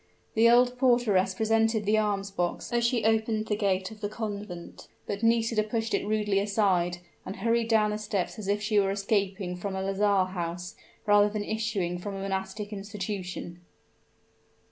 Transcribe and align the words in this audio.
The 0.33 0.49
old 0.49 0.79
porteress 0.79 1.35
presented 1.35 1.85
the 1.85 1.99
alms 1.99 2.31
box 2.31 2.73
as 2.73 2.83
she 2.83 3.05
opened 3.05 3.45
the 3.45 3.55
gate 3.55 3.91
of 3.91 4.01
the 4.01 4.09
convent; 4.09 4.87
but 5.05 5.21
Nisida 5.21 5.61
pushed 5.61 5.93
it 5.93 6.07
rudely 6.07 6.39
aside, 6.39 6.97
and 7.23 7.35
hurried 7.35 7.67
down 7.67 7.91
the 7.91 7.99
steps 7.99 8.39
as 8.39 8.47
if 8.47 8.63
she 8.63 8.79
were 8.79 8.89
escaping 8.89 9.55
from 9.55 9.75
a 9.75 9.83
lazar 9.83 10.25
house, 10.31 10.73
rather 11.05 11.29
than 11.29 11.43
issuing 11.43 11.99
from 11.99 12.15
a 12.15 12.21
monastic 12.23 12.73
institution. 12.73 13.61